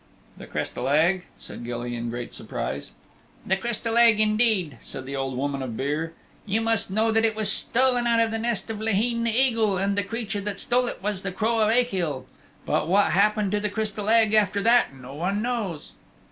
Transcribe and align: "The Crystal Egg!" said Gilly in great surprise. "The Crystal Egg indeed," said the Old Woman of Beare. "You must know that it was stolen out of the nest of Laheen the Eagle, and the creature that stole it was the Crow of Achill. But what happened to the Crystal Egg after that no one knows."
"The 0.35 0.47
Crystal 0.47 0.87
Egg!" 0.87 1.25
said 1.37 1.63
Gilly 1.63 1.95
in 1.95 2.09
great 2.09 2.33
surprise. 2.33 2.89
"The 3.45 3.55
Crystal 3.55 3.97
Egg 3.99 4.19
indeed," 4.19 4.79
said 4.81 5.05
the 5.05 5.15
Old 5.15 5.37
Woman 5.37 5.61
of 5.61 5.77
Beare. 5.77 6.13
"You 6.43 6.59
must 6.59 6.89
know 6.89 7.11
that 7.11 7.23
it 7.23 7.35
was 7.35 7.51
stolen 7.51 8.07
out 8.07 8.19
of 8.19 8.31
the 8.31 8.39
nest 8.39 8.71
of 8.71 8.81
Laheen 8.81 9.23
the 9.23 9.29
Eagle, 9.31 9.77
and 9.77 9.95
the 9.95 10.01
creature 10.01 10.41
that 10.41 10.59
stole 10.59 10.87
it 10.87 11.03
was 11.03 11.21
the 11.21 11.31
Crow 11.31 11.59
of 11.59 11.69
Achill. 11.69 12.25
But 12.65 12.87
what 12.87 13.11
happened 13.11 13.51
to 13.51 13.59
the 13.59 13.69
Crystal 13.69 14.09
Egg 14.09 14.33
after 14.33 14.63
that 14.63 14.95
no 14.95 15.13
one 15.13 15.39
knows." 15.43 15.91